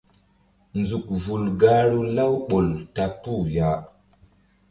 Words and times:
Nzuk 0.79 1.07
vul 1.23 1.43
gahru 1.61 2.01
Laouɓol 2.15 2.67
ta 2.95 3.05
puh 3.21 3.45
ya. 3.55 3.69